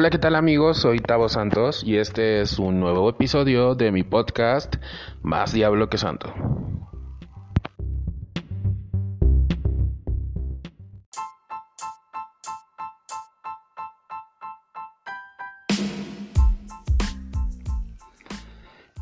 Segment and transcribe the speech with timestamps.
[0.00, 0.78] Hola, ¿qué tal amigos?
[0.78, 4.76] Soy Tavo Santos y este es un nuevo episodio de mi podcast
[5.22, 6.32] Más Diablo que Santo.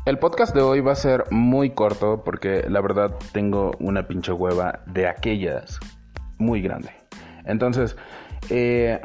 [0.07, 4.31] El podcast de hoy va a ser muy corto porque la verdad tengo una pinche
[4.31, 5.79] hueva de aquellas
[6.39, 6.89] muy grande.
[7.45, 7.95] Entonces,
[8.49, 8.99] eh,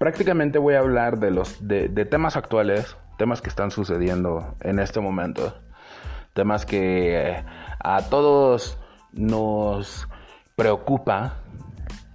[0.00, 4.98] prácticamente voy a hablar de los de, temas actuales, temas que están sucediendo en este
[4.98, 5.60] momento,
[6.32, 7.44] temas que eh,
[7.78, 8.78] a todos
[9.12, 10.08] nos
[10.56, 11.34] preocupa,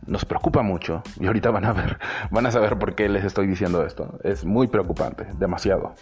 [0.07, 1.99] nos preocupa mucho y ahorita van a ver,
[2.31, 4.17] van a saber por qué les estoy diciendo esto.
[4.23, 5.93] Es muy preocupante, demasiado.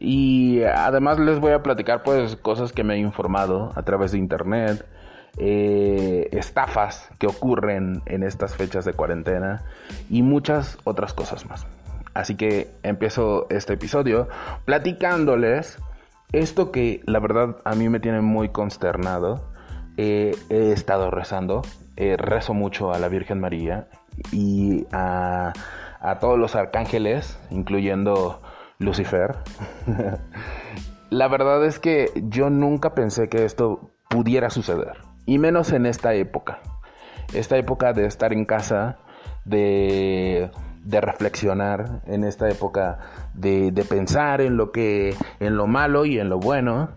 [0.00, 4.18] Y además les voy a platicar pues cosas que me he informado a través de
[4.18, 4.86] internet,
[5.38, 9.64] eh, estafas que ocurren en estas fechas de cuarentena
[10.08, 11.66] y muchas otras cosas más.
[12.14, 14.28] Así que empiezo este episodio
[14.64, 15.78] platicándoles
[16.32, 19.50] esto que la verdad a mí me tiene muy consternado.
[19.96, 21.62] he estado rezando,
[21.96, 23.86] eh, rezo mucho a la Virgen María
[24.32, 25.52] y a,
[26.00, 28.42] a todos los arcángeles, incluyendo
[28.78, 29.36] Lucifer.
[31.10, 35.03] la verdad es que yo nunca pensé que esto pudiera suceder.
[35.26, 36.60] Y menos en esta época.
[37.32, 38.98] Esta época de estar en casa,
[39.44, 40.50] de,
[40.84, 42.98] de reflexionar, en esta época
[43.32, 46.90] de, de, pensar en lo que, en lo malo y en lo bueno,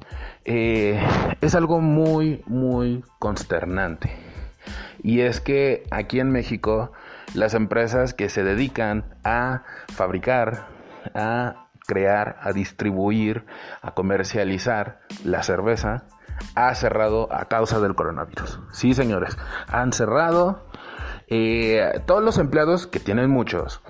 [0.46, 1.02] eh,
[1.42, 4.12] es algo muy, muy consternante.
[5.02, 6.92] Y es que aquí en México,
[7.34, 10.68] las empresas que se dedican a fabricar,
[11.14, 13.46] a crear, a distribuir,
[13.82, 16.04] a comercializar la cerveza,
[16.56, 18.60] ha cerrado a causa del coronavirus.
[18.72, 20.66] Sí, señores, han cerrado.
[21.28, 23.82] Eh, todos los empleados, que tienen muchos,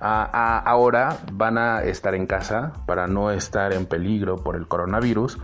[0.00, 5.38] ahora van a estar en casa para no estar en peligro por el coronavirus.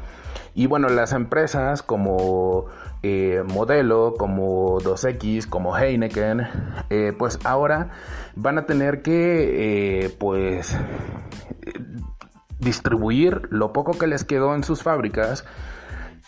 [0.54, 2.66] Y bueno, las empresas como
[3.02, 6.46] eh, Modelo, como 2X, como Heineken,
[6.90, 7.90] eh, pues ahora
[8.34, 10.76] van a tener que, pues,
[12.58, 15.46] distribuir lo poco que les quedó en sus fábricas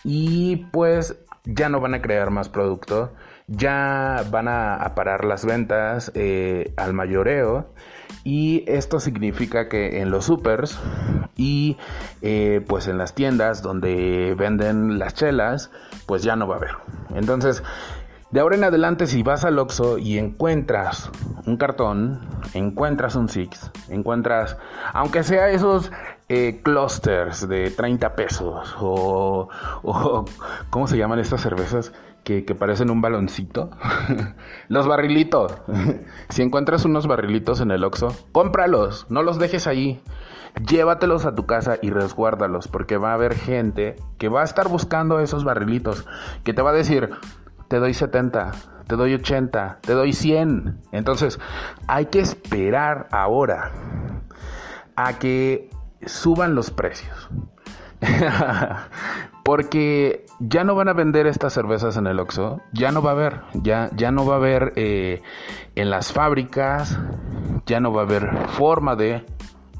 [0.03, 1.15] y pues
[1.45, 3.13] ya no van a crear más producto,
[3.47, 7.73] ya van a, parar las ventas eh, al mayoreo
[8.23, 10.79] y esto significa que en los supers
[11.35, 11.77] y
[12.21, 15.71] eh, pues en las tiendas donde venden las chelas
[16.05, 16.71] pues ya no va a haber.
[17.15, 17.63] Entonces
[18.33, 21.11] de ahora en adelante, si vas al Oxxo y encuentras
[21.45, 22.19] un cartón,
[22.55, 24.57] encuentras un Six, encuentras,
[24.91, 25.91] aunque sea esos
[26.29, 29.49] eh, clusters de 30 pesos o,
[30.71, 31.93] ¿cómo se llaman estas cervezas?
[32.23, 33.69] Que, parecen un baloncito.
[34.67, 35.53] los barrilitos.
[36.29, 40.01] si encuentras unos barrilitos en el Oxxo, cómpralos, no los dejes ahí.
[40.67, 44.69] Llévatelos a tu casa y resguárdalos, porque va a haber gente que va a estar
[44.69, 46.07] buscando esos barrilitos,
[46.43, 47.09] que te va a decir,
[47.73, 48.51] te doy 70,
[48.85, 50.81] te doy 80, te doy 100.
[50.91, 51.39] Entonces,
[51.87, 53.71] hay que esperar ahora
[54.95, 55.71] a que
[56.05, 57.31] suban los precios.
[59.43, 63.13] Porque ya no van a vender estas cervezas en el Oxxo, ya no va a
[63.13, 65.23] haber, ya, ya no va a haber eh,
[65.73, 66.99] en las fábricas,
[67.65, 69.25] ya no va a haber forma de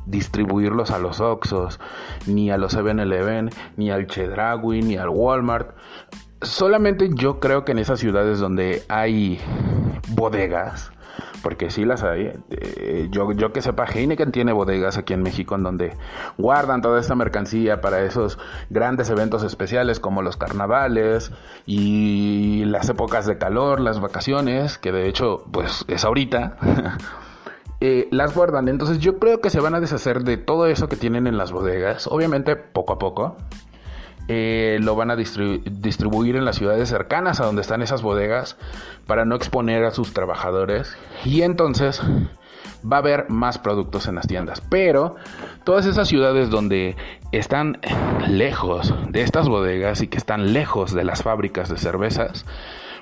[0.07, 1.79] distribuirlos a los Oxxos,
[2.25, 5.75] ni a los 7-Eleven, ni al Chedraui, ni al Walmart
[6.43, 9.39] solamente yo creo que en esas ciudades donde hay
[10.09, 10.91] bodegas,
[11.41, 15.55] porque sí las hay, eh, yo, yo que sepa, Heineken tiene bodegas aquí en México
[15.55, 15.95] en donde
[16.37, 18.39] guardan toda esta mercancía para esos
[18.69, 21.31] grandes eventos especiales como los carnavales
[21.65, 26.57] y las épocas de calor, las vacaciones, que de hecho pues es ahorita.
[27.85, 28.69] Eh, las guardan.
[28.69, 31.51] Entonces yo creo que se van a deshacer de todo eso que tienen en las
[31.51, 33.35] bodegas, obviamente poco a poco,
[34.27, 38.57] eh, lo van a distribuir en las ciudades cercanas a donde están esas bodegas
[39.05, 42.01] para no exponer a sus trabajadores y entonces
[42.89, 44.61] va a haber más productos en las tiendas.
[44.69, 45.15] Pero
[45.63, 46.95] todas esas ciudades donde
[47.31, 47.79] están
[48.27, 52.45] lejos de estas bodegas y que están lejos de las fábricas de cervezas,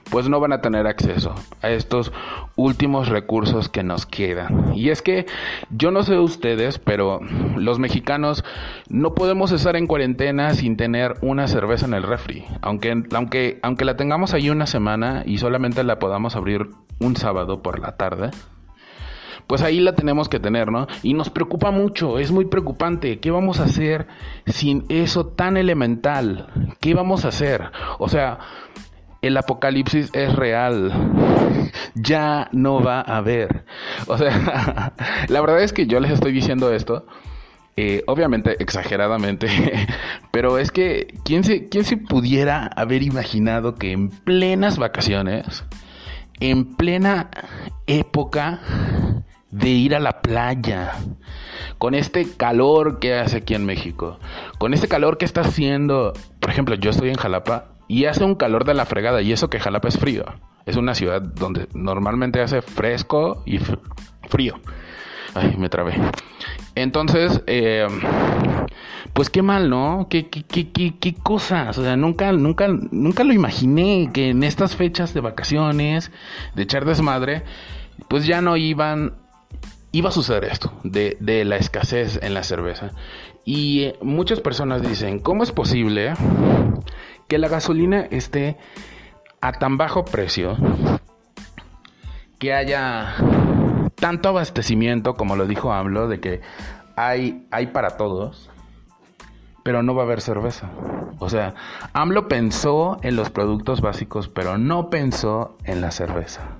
[0.09, 2.11] pues no van a tener acceso a estos
[2.55, 4.73] últimos recursos que nos quedan.
[4.75, 5.25] Y es que
[5.69, 7.19] yo no sé ustedes, pero
[7.55, 8.43] los mexicanos
[8.89, 12.45] no podemos estar en cuarentena sin tener una cerveza en el refri.
[12.61, 16.69] Aunque, aunque, aunque la tengamos ahí una semana y solamente la podamos abrir
[16.99, 18.31] un sábado por la tarde,
[19.47, 20.87] pues ahí la tenemos que tener, ¿no?
[21.03, 23.19] Y nos preocupa mucho, es muy preocupante.
[23.19, 24.07] ¿Qué vamos a hacer
[24.45, 26.47] sin eso tan elemental?
[26.79, 27.71] ¿Qué vamos a hacer?
[27.99, 28.39] O sea,
[29.21, 30.91] el apocalipsis es real.
[31.95, 33.65] Ya no va a haber.
[34.07, 34.93] O sea,
[35.27, 37.05] la verdad es que yo les estoy diciendo esto.
[37.77, 39.47] Eh, obviamente exageradamente,
[40.31, 45.63] pero es que ¿quién se, ¿quién se pudiera haber imaginado que en plenas vacaciones,
[46.41, 47.29] en plena
[47.87, 48.59] época
[49.51, 50.91] de ir a la playa,
[51.77, 54.19] con este calor que hace aquí en México,
[54.57, 58.35] con este calor que está haciendo, por ejemplo, yo estoy en Jalapa y hace un
[58.35, 60.23] calor de la fregada y eso que Jalapa es frío,
[60.65, 63.59] es una ciudad donde normalmente hace fresco y
[64.29, 64.61] frío.
[65.33, 65.95] Ay, me trabé.
[66.73, 67.85] Entonces, eh,
[69.11, 70.07] pues qué mal, ¿no?
[70.09, 71.77] ¿Qué, qué, cosas.
[71.77, 76.13] O sea, nunca, nunca, nunca lo imaginé que en estas fechas de vacaciones,
[76.55, 77.43] de echar desmadre,
[78.07, 79.15] pues ya no iban
[79.91, 82.91] iba a suceder esto, de, de la escasez en la cerveza.
[83.43, 86.13] Y eh, muchas personas dicen, ¿cómo es posible
[87.31, 88.57] que la gasolina esté
[89.39, 90.57] a tan bajo precio
[92.39, 93.15] que haya
[93.95, 96.41] tanto abastecimiento, como lo dijo AMLO, de que
[96.97, 98.49] hay, hay para todos,
[99.63, 100.71] pero no va a haber cerveza.
[101.19, 101.53] O sea,
[101.93, 106.57] AMLO pensó en los productos básicos, pero no pensó en la cerveza.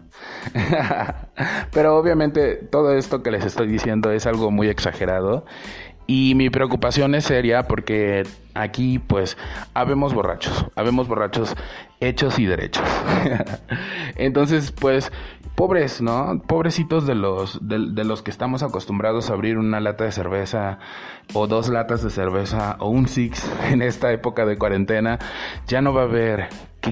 [1.72, 5.46] Pero obviamente todo esto que les estoy diciendo es algo muy exagerado
[6.07, 9.38] y mi preocupación es seria porque aquí pues
[9.74, 11.56] habemos borrachos, habemos borrachos
[12.00, 12.86] hechos y derechos.
[14.15, 15.12] Entonces pues
[15.56, 16.42] pobres, ¿no?
[16.48, 20.80] Pobrecitos de los, de, los que estamos acostumbrados a abrir una lata de cerveza
[21.33, 25.19] o dos latas de cerveza o un six en esta época de cuarentena,
[25.68, 26.50] ya no va a haber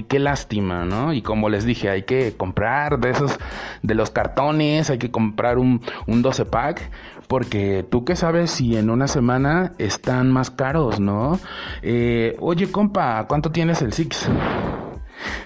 [0.08, 1.12] qué, lástima, ¿no?
[1.12, 3.38] Y como les dije, hay que comprar de esos,
[3.82, 6.90] de los cartones, hay que comprar un, un 12 pack,
[7.30, 11.38] porque tú qué sabes si en una semana están más caros, ¿no?
[11.80, 14.28] Eh, oye, compa, ¿cuánto tienes el Six?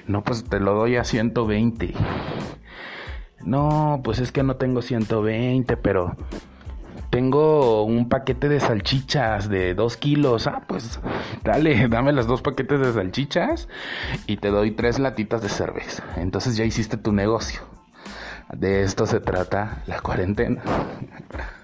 [0.07, 1.93] No, pues te lo doy a 120.
[3.45, 6.17] No, pues es que no tengo 120, pero
[7.11, 10.47] tengo un paquete de salchichas de dos kilos.
[10.47, 11.01] Ah, pues
[11.43, 13.69] dale, dame las dos paquetes de salchichas
[14.27, 16.03] y te doy tres latitas de cerveza.
[16.17, 17.61] Entonces ya hiciste tu negocio.
[18.55, 20.63] De esto se trata la cuarentena.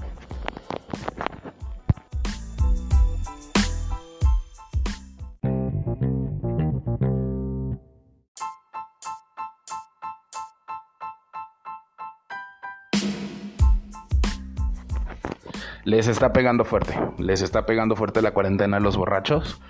[15.83, 16.93] les está pegando fuerte.
[17.17, 19.61] Les está pegando fuerte la cuarentena a los borrachos,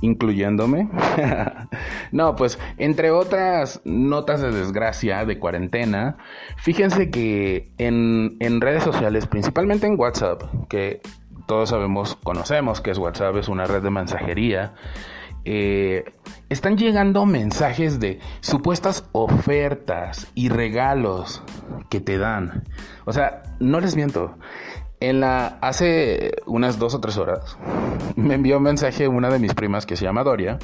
[0.00, 0.88] incluyéndome.
[2.12, 6.16] no, pues entre otras notas de desgracia de cuarentena,
[6.56, 11.00] fíjense que en, en redes sociales, principalmente en WhatsApp, que
[11.46, 14.74] todos sabemos, conocemos que es WhatsApp, es una red de mensajería.
[15.48, 16.04] Eh,
[16.48, 21.42] están llegando mensajes de supuestas ofertas y regalos
[21.88, 22.64] que te dan.
[23.04, 24.36] O sea, no les miento.
[25.00, 27.58] En la, hace unas dos o tres horas
[28.16, 30.58] me envió un mensaje una de mis primas que se llama Doria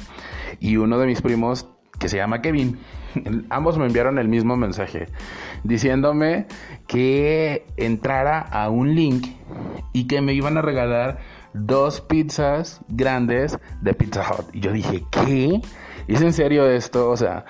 [0.59, 1.67] y uno de mis primos
[1.99, 2.79] que se llama Kevin.
[3.49, 5.07] Ambos me enviaron el mismo mensaje
[5.63, 6.47] diciéndome
[6.87, 9.27] que entrara a un link
[9.93, 11.19] y que me iban a regalar
[11.53, 14.47] dos pizzas grandes de Pizza Hut.
[14.53, 15.61] Y yo dije, ¿qué?
[16.07, 17.09] ¿Es en serio esto?
[17.09, 17.45] O sea,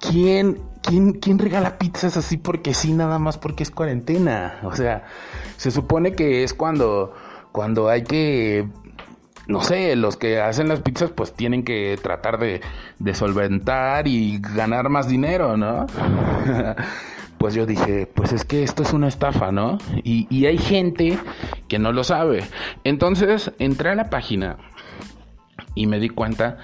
[0.00, 4.60] ¿quién ¿quién, ¿quién regala pizzas así porque sí, nada más porque es cuarentena?
[4.64, 5.04] O sea,
[5.56, 7.14] se supone que es cuando,
[7.52, 8.68] cuando hay que
[9.48, 12.60] no sé, los que hacen las pizzas pues tienen que tratar de,
[13.14, 15.86] solventar y ganar más dinero, ¿no?
[17.38, 19.78] pues yo dije, pues es que esto es una estafa, ¿no?
[20.04, 21.18] Y, y hay gente
[21.68, 22.44] que no lo sabe.
[22.84, 24.58] Entonces entré a la página
[25.74, 26.58] y me di cuenta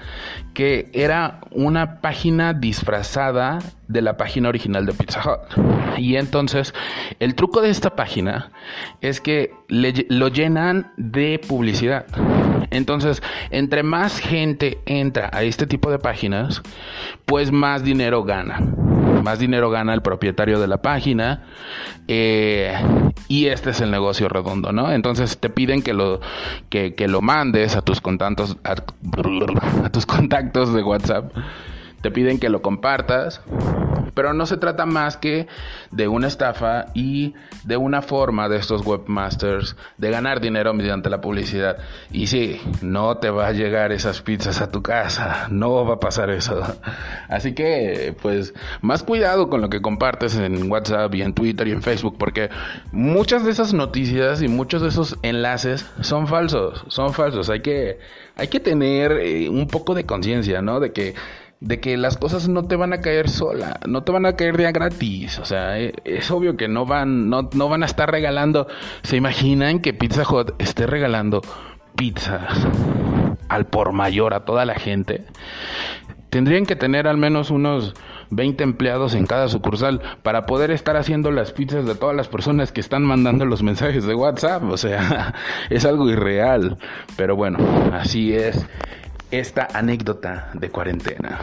[0.53, 5.97] que era una página disfrazada de la página original de Pizza Hut.
[5.97, 6.73] Y entonces
[7.19, 8.51] el truco de esta página
[9.01, 12.05] es que lo llenan de publicidad.
[12.71, 16.61] Entonces, entre más gente entra a este tipo de páginas,
[17.25, 18.59] pues más dinero gana
[19.23, 21.43] más dinero gana el propietario de la página
[22.07, 22.73] eh,
[23.27, 24.91] y este es el negocio redondo, ¿no?
[24.91, 26.21] Entonces te piden que lo,
[26.69, 31.31] que, lo mandes a tus contactos, a tus contactos de WhatsApp
[32.01, 33.41] te piden que lo compartas,
[34.13, 35.47] pero no se trata más que
[35.91, 41.21] de una estafa y de una forma de estos webmasters de ganar dinero mediante la
[41.21, 41.77] publicidad.
[42.11, 45.99] Y sí, no te va a llegar esas pizzas a tu casa, no va a
[45.99, 46.61] pasar eso.
[47.29, 51.71] Así que, pues, más cuidado con lo que compartes en WhatsApp y en Twitter y
[51.71, 52.49] en Facebook, porque
[52.91, 57.49] muchas de esas noticias y muchos de esos enlaces son falsos, son falsos.
[57.49, 57.99] Hay que,
[58.35, 60.79] hay que tener eh, un poco de conciencia, ¿no?
[60.79, 61.15] De que
[61.61, 64.59] de que las cosas no te van a caer sola, no te van a caer
[64.59, 68.09] ya gratis, o sea, e, es, obvio que no van, no, no van a estar
[68.09, 68.67] regalando,
[69.03, 71.41] ¿se imaginan que Pizza Hut esté regalando
[71.95, 72.67] pizzas
[73.49, 75.25] al por mayor a toda la gente?
[76.29, 77.93] Tendrían que tener al menos unos
[78.29, 82.71] 20 empleados en cada sucursal para poder estar haciendo las pizzas de todas las personas
[82.71, 84.61] que están mandando los mensajes de WhatsApp.
[84.65, 85.33] O sea,
[85.71, 86.77] es algo irreal.
[87.17, 87.57] Pero bueno,
[87.91, 88.63] así es
[89.31, 91.39] esta anécdota de cuarentena.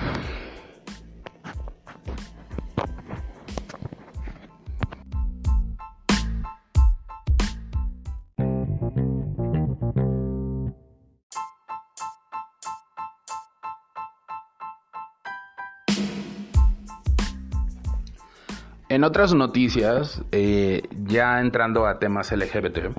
[19.07, 22.91] Otras noticias, eh, ya entrando a temas LGBT,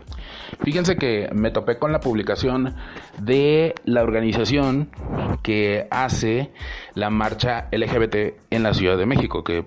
[0.63, 2.75] fíjense que me topé con la publicación
[3.19, 4.89] de la organización
[5.43, 6.51] que hace
[6.95, 9.65] la marcha LGBT en la Ciudad de México, que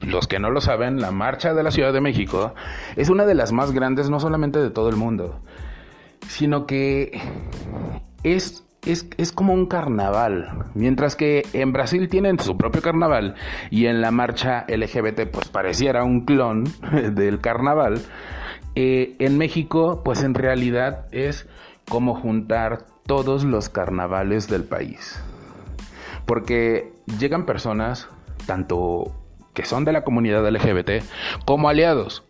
[0.00, 2.54] los que no lo saben, la marcha de la Ciudad de México
[2.96, 5.40] es una de las más grandes no solamente de todo el mundo,
[6.28, 7.20] sino que
[8.24, 10.66] es es, como un carnaval.
[10.74, 13.34] Mientras que en Brasil tienen su propio carnaval
[13.70, 16.64] y en la marcha LGBT pues pareciera un clon
[17.12, 18.02] del carnaval,
[18.74, 21.46] eh, en México pues en realidad es
[21.88, 25.20] como juntar todos los carnavales del país.
[26.26, 28.08] Porque llegan personas,
[28.46, 29.12] tanto
[29.54, 31.04] que son de la comunidad LGBT,
[31.44, 32.24] como aliados.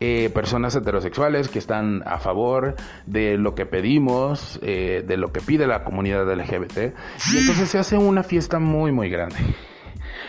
[0.00, 2.76] Eh, personas heterosexuales que están a favor
[3.06, 6.94] de lo que pedimos, eh, de lo que pide la comunidad LGBT,
[7.32, 9.36] y entonces se hace una fiesta muy muy grande.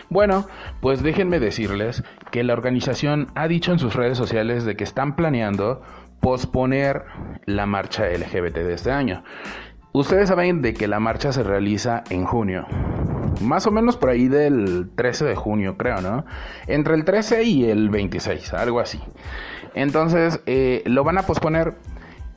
[0.09, 0.47] Bueno,
[0.81, 5.15] pues déjenme decirles que la organización ha dicho en sus redes sociales de que están
[5.15, 5.83] planeando
[6.19, 7.03] posponer
[7.45, 9.23] la marcha LGBT de este año.
[9.91, 12.65] Ustedes saben de que la marcha se realiza en junio.
[13.41, 16.25] Más o menos por ahí del 13 de junio, creo, ¿no?
[16.67, 18.99] Entre el 13 y el 26, algo así.
[19.73, 21.75] Entonces, eh, lo van a posponer.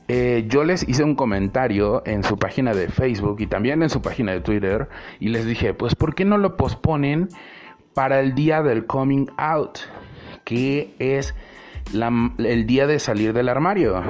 [0.08, 4.02] Eh, yo les hice un comentario en su página de Facebook y también en su
[4.02, 4.88] página de Twitter
[5.20, 7.28] y les dije, pues, ¿por qué no lo posponen
[7.94, 9.78] para el día del coming out?
[10.44, 11.34] Que es
[12.38, 14.02] el día de salir del armario.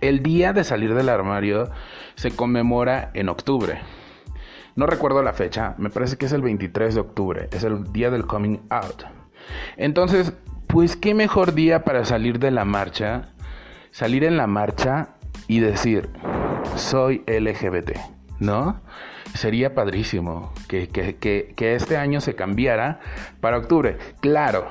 [0.00, 1.70] El día de salir del armario
[2.14, 3.80] se conmemora en octubre.
[4.76, 8.10] No recuerdo la fecha, me parece que es el 23 de octubre, es el día
[8.10, 9.04] del coming out.
[9.76, 10.32] Entonces,
[10.74, 13.28] pues qué mejor día para salir de la marcha,
[13.92, 15.10] salir en la marcha
[15.46, 16.10] y decir,
[16.74, 17.92] soy LGBT,
[18.40, 18.80] ¿no?
[19.34, 22.98] Sería padrísimo que, que este año se cambiara
[23.40, 23.98] para octubre.
[24.18, 24.66] Claro,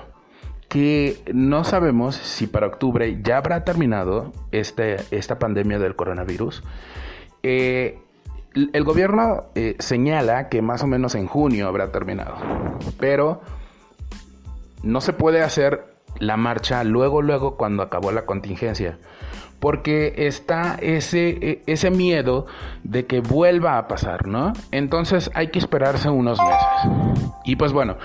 [0.67, 6.63] que no sabemos si para octubre ya habrá terminado este, esta pandemia del coronavirus.
[7.43, 7.97] Eh,
[8.53, 12.35] el gobierno eh, señala que más o menos en junio habrá terminado,
[12.99, 13.41] pero
[14.83, 18.97] no se puede hacer la marcha luego, luego cuando acabó la contingencia,
[19.59, 22.45] porque está ese, e, ese miedo
[22.83, 24.53] de que vuelva a pasar, ¿no?
[24.71, 27.27] Entonces hay que esperarse unos meses.
[27.45, 27.97] Y pues bueno,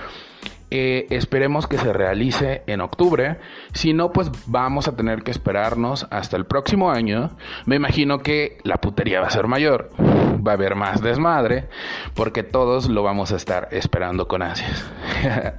[0.71, 3.37] eh, esperemos que se realice en octubre.
[3.73, 7.31] Si no, pues vamos a tener que esperarnos hasta el próximo año.
[7.65, 9.89] Me imagino que la putería va a ser mayor.
[10.45, 11.67] Va a haber más desmadre.
[12.13, 14.89] Porque todos lo vamos a estar esperando con ansias.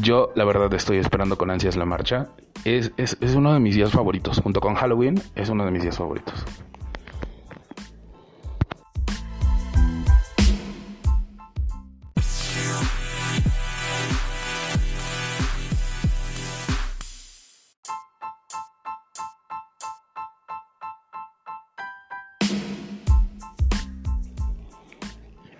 [0.00, 2.28] Yo, la verdad, estoy esperando con ansias la marcha.
[2.64, 4.40] Es, es, es uno de mis días favoritos.
[4.40, 6.44] Junto con Halloween, es uno de mis días favoritos.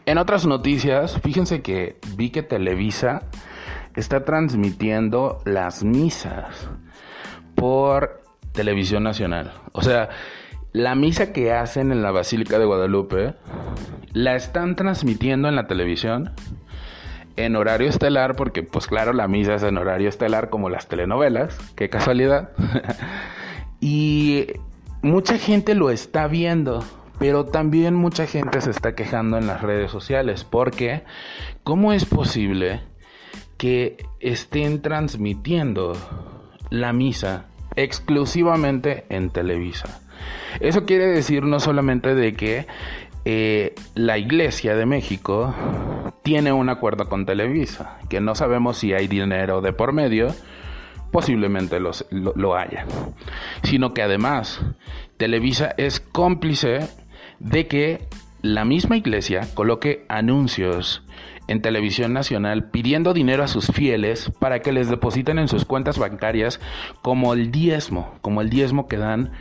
[0.06, 3.22] En otras noticias, fíjense que vi que Televisa
[3.96, 6.70] está transmitiendo las misas
[7.56, 8.22] por
[8.52, 9.52] televisión nacional.
[9.72, 10.10] O sea,
[10.72, 13.34] la misa que hacen en la Basílica de Guadalupe
[14.12, 16.32] la están transmitiendo en la televisión
[17.34, 21.58] en horario estelar, porque pues claro, la misa es en horario estelar como las telenovelas,
[21.74, 22.50] qué casualidad.
[23.80, 24.46] y
[25.02, 26.84] mucha gente lo está viendo.
[27.18, 31.04] Pero también mucha gente se está quejando en las redes sociales porque
[31.62, 32.80] ¿cómo es posible
[33.56, 35.94] que estén transmitiendo
[36.70, 40.00] la misa exclusivamente en Televisa?
[40.60, 42.66] Eso quiere decir no solamente de que
[43.24, 45.54] eh, la Iglesia de México
[46.22, 50.28] tiene un acuerdo con Televisa, que no sabemos si hay dinero de por medio,
[51.10, 52.84] posiblemente lo, lo haya,
[53.62, 54.60] sino que además
[55.16, 56.88] Televisa es cómplice
[57.38, 58.08] de que
[58.42, 61.02] la misma iglesia coloque anuncios
[61.48, 65.98] en televisión nacional pidiendo dinero a sus fieles para que les depositen en sus cuentas
[65.98, 66.60] bancarias
[67.02, 69.32] como el diezmo, como el diezmo que dan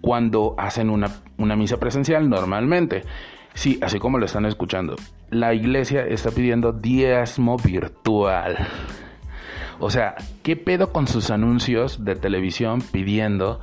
[0.00, 3.02] cuando hacen una, una misa presencial normalmente.
[3.54, 4.96] Sí, así como lo están escuchando.
[5.30, 8.68] La iglesia está pidiendo diezmo virtual.
[9.78, 13.60] O sea, ¿qué pedo con sus anuncios de televisión pidiendo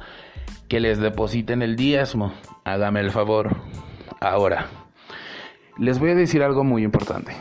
[0.68, 2.34] que les depositen el diezmo?
[2.64, 3.56] Hágame el favor.
[4.20, 4.68] Ahora,
[5.78, 7.34] les voy a decir algo muy importante.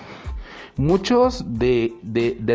[0.76, 1.92] Muchos de,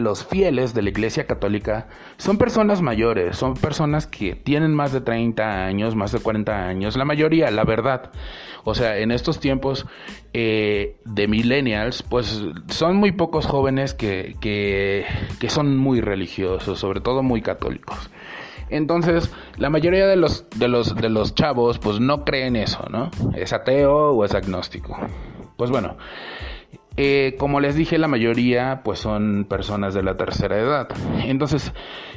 [0.02, 1.88] los fieles de la Iglesia Católica
[2.18, 6.98] son personas mayores, son personas que tienen más de 30 años, más de 40 años,
[6.98, 8.12] la mayoría, la verdad.
[8.64, 9.86] O sea, en estos tiempos
[10.34, 15.06] eh, de millennials, pues son muy pocos jóvenes que, que,
[15.40, 18.10] que son muy religiosos, sobre todo muy católicos.
[18.70, 23.10] Entonces, la mayoría de los, de los, de los chavos, pues no creen eso, ¿no?
[23.36, 24.98] Es ateo o es agnóstico.
[25.56, 25.98] Pues bueno,
[26.98, 30.88] eh, como les dije, la mayoría pues son personas de la tercera edad.
[31.24, 31.72] Entonces,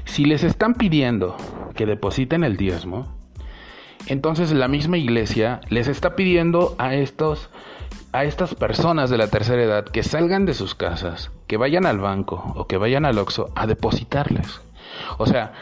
[0.04, 1.36] si les están pidiendo
[1.74, 3.14] que depositen el diezmo,
[4.06, 7.50] entonces la misma iglesia les está pidiendo a estos
[8.12, 12.00] a estas personas de la tercera edad que salgan de sus casas, que vayan al
[12.00, 14.60] banco o que vayan al Oxxo a depositarles.
[15.18, 15.52] O sea,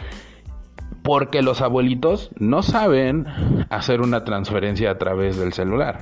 [1.09, 3.25] porque los abuelitos no saben
[3.71, 6.01] hacer una transferencia a través del celular.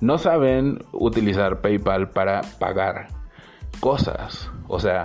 [0.00, 3.06] No saben utilizar PayPal para pagar
[3.78, 4.50] cosas.
[4.66, 5.02] O sea,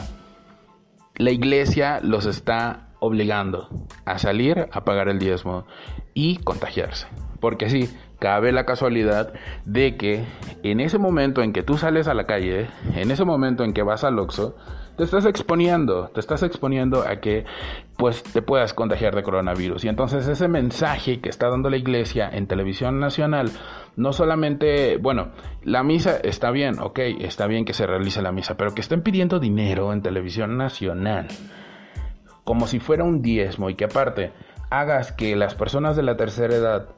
[1.17, 3.69] la iglesia los está obligando
[4.05, 5.67] a salir a pagar el diezmo
[6.15, 7.05] y contagiarse.
[7.39, 9.33] Porque sí, cabe la casualidad
[9.65, 10.25] de que
[10.63, 13.83] en ese momento en que tú sales a la calle, en ese momento en que
[13.83, 14.55] vas al Oxxo,
[14.97, 17.45] te estás exponiendo, te estás exponiendo a que
[17.97, 19.85] pues te puedas contagiar de coronavirus.
[19.85, 23.51] Y entonces ese mensaje que está dando la iglesia en televisión nacional,
[23.95, 25.31] no solamente, bueno,
[25.63, 29.01] la misa está bien, ok, está bien que se realice la misa, pero que estén
[29.01, 31.27] pidiendo dinero en televisión nacional,
[32.43, 34.31] como si fuera un diezmo y que aparte
[34.69, 36.89] hagas que las personas de la tercera edad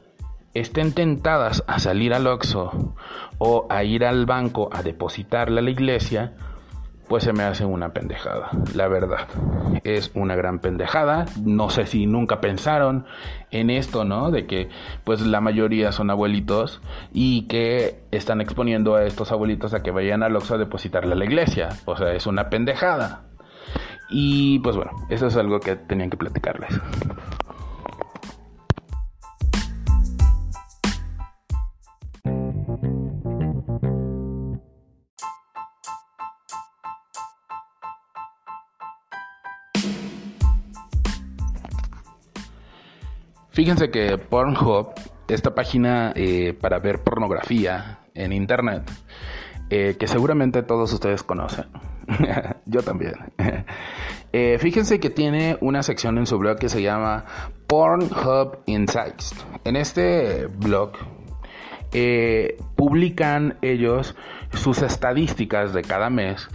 [0.54, 2.96] estén tentadas a salir al Oxxo
[3.40, 6.34] o a ir al banco a depositarle a la iglesia,
[7.08, 9.28] pues se me hace una pendejada, la verdad.
[9.84, 11.26] Es una gran pendejada.
[11.44, 13.06] No sé si nunca pensaron
[13.52, 14.32] en esto, ¿no?
[14.32, 14.70] De que
[15.04, 20.24] pues la mayoría son abuelitos y que están exponiendo a estos abuelitos a que vayan
[20.24, 21.70] al Oxxo a depositarle a la iglesia.
[21.86, 23.24] O sea, es una pendejada.
[24.10, 26.80] Y pues bueno, eso es algo que tenían que platicarles.
[43.54, 44.94] Fíjense que Pornhub,
[45.28, 48.92] esta página eh, para ver pornografía en internet,
[49.70, 51.66] eh, que seguramente todos ustedes conocen,
[52.66, 53.14] yo también.
[54.36, 57.24] Eh, fíjense que tiene una sección en su blog que se llama
[57.68, 59.36] Pornhub Insights.
[59.64, 60.94] En este blog
[62.76, 64.16] publican ellos
[64.54, 66.50] sus estadísticas de cada mes,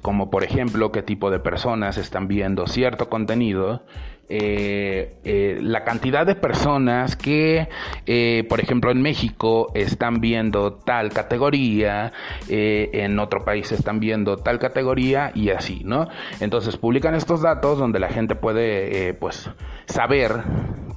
[0.00, 3.82] como por ejemplo qué tipo de personas están viendo cierto contenido
[4.28, 7.68] eh, eh, la cantidad de personas que,
[8.06, 12.12] eh, por ejemplo, en México están viendo tal categoría,
[12.48, 16.08] en otro país están viendo tal categoría y así, ¿no?
[16.40, 19.48] Entonces publican estos datos donde la gente puede, pues,
[19.86, 20.42] saber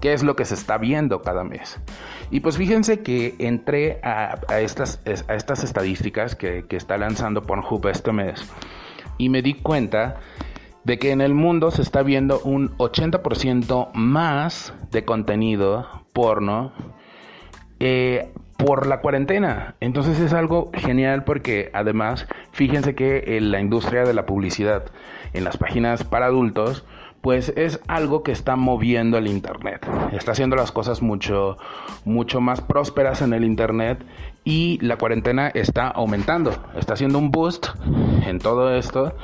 [0.01, 1.79] qué es lo que se está viendo cada mes.
[2.31, 7.87] Y pues fíjense que entré a, estas, a estas estadísticas que, que está lanzando Pornhub
[7.87, 8.47] este mes
[9.17, 10.19] y me di cuenta
[10.83, 16.71] de que en el mundo se está viendo un 80% más de contenido porno
[17.79, 19.75] eh, por la cuarentena.
[19.79, 24.85] Entonces es algo genial porque además fíjense que en la industria de la publicidad
[25.33, 26.85] en las páginas para adultos
[27.21, 29.86] pues es algo que está moviendo el internet.
[30.13, 31.58] Está haciendo las cosas mucho
[32.05, 34.05] mucho más prósperas en el internet
[34.43, 37.67] y la cuarentena está aumentando, está haciendo un boost
[38.25, 39.15] en todo esto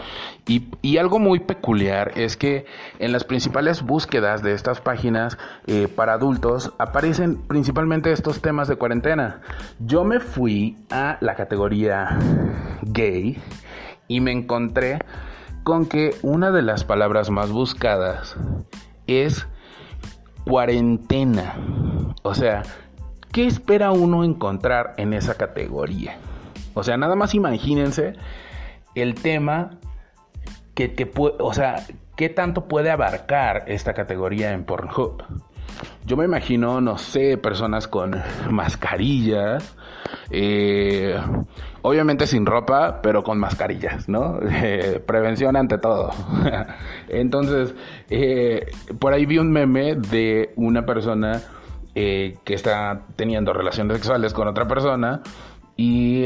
[0.48, 2.66] y, algo muy peculiar es que
[3.00, 8.76] en las principales búsquedas de estas páginas eh, para adultos aparecen principalmente estos temas de
[8.76, 9.42] cuarentena.
[9.80, 12.18] Yo me fui a la categoría
[12.84, 13.38] gay
[14.08, 15.00] y me encontré
[15.66, 18.38] con que una de las palabras más buscadas
[19.08, 19.48] es
[20.46, 21.56] cuarentena.
[22.22, 22.62] O sea,
[23.32, 26.20] ¿qué espera uno encontrar en esa categoría?
[26.76, 28.14] O sea, nada más imagínense
[28.94, 29.72] el tema
[30.76, 31.84] que, que o sea,
[32.16, 35.24] qué tanto puede abarcar esta categoría en Pornhub.
[36.06, 39.76] Yo me imagino, no sé, personas con mascarillas,
[40.30, 41.16] Eh,
[41.82, 44.40] obviamente sin ropa, pero con mascarillas, ¿no?
[44.68, 46.12] Eh, prevención ante todo.
[47.08, 47.76] Entonces,
[48.10, 48.66] eh,
[49.00, 51.42] por ahí vi un meme de una persona
[51.94, 55.22] que está teniendo relaciones sexuales con otra persona
[55.78, 56.24] y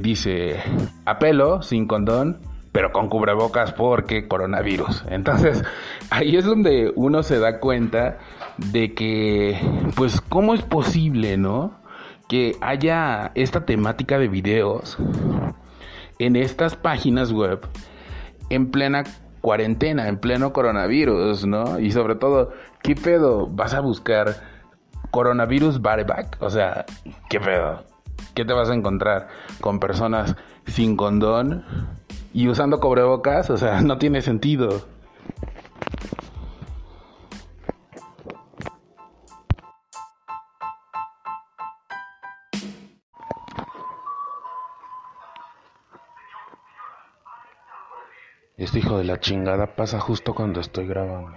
[0.00, 0.62] dice,
[1.04, 2.40] apelo sin condón,
[2.72, 5.04] pero con cubrebocas porque coronavirus.
[5.10, 5.64] Entonces,
[6.10, 8.18] ahí es donde uno se da cuenta
[8.56, 9.58] de que,
[9.96, 11.80] pues, ¿cómo es posible, no?
[12.28, 14.98] Que haya esta temática de videos
[16.18, 17.66] en estas páginas web
[18.50, 19.04] en plena
[19.40, 21.78] cuarentena, en pleno coronavirus, ¿no?
[21.78, 23.46] Y sobre todo, ¿qué pedo?
[23.46, 24.36] ¿Vas a buscar
[25.10, 26.36] coronavirus bareback?
[26.40, 26.84] O sea,
[27.30, 27.84] ¿qué pedo?
[28.34, 29.28] ¿Qué te vas a encontrar
[29.60, 30.36] con personas
[30.66, 31.64] sin condón?
[32.32, 34.82] y usando cobrebocas, o sea, no tiene sentido.
[48.78, 51.36] Hijo de la chingada pasa justo cuando estoy grabando.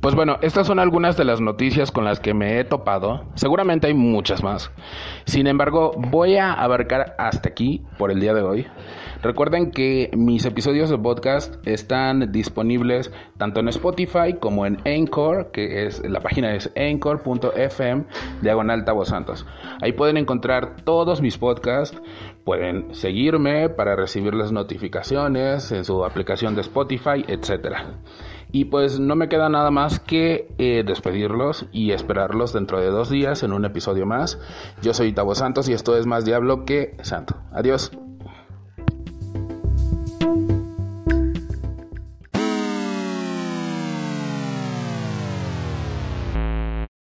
[0.00, 3.26] Pues bueno, estas son algunas de las noticias con las que me he topado.
[3.34, 4.72] Seguramente hay muchas más.
[5.26, 8.66] Sin embargo, voy a abarcar hasta aquí por el día de hoy.
[9.22, 15.86] Recuerden que mis episodios de podcast están disponibles tanto en Spotify como en Anchor, que
[15.86, 18.04] es la página es anchor.fm
[18.42, 19.44] diagonal Tavo Santos.
[19.82, 22.00] Ahí pueden encontrar todos mis podcasts,
[22.44, 27.98] pueden seguirme para recibir las notificaciones en su aplicación de Spotify, etcétera.
[28.52, 33.10] Y pues no me queda nada más que eh, despedirlos y esperarlos dentro de dos
[33.10, 34.38] días en un episodio más.
[34.80, 37.34] Yo soy Tavo Santos y esto es más Diablo que Santo.
[37.52, 37.90] Adiós.